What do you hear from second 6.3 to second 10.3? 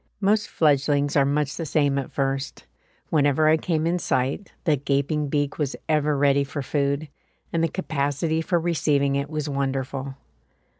for food, and the capacity for receiving it was wonderful.